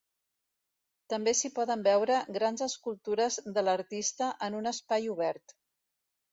[1.13, 5.59] També s’hi poden veure grans escultures de l’artista en un espai obert.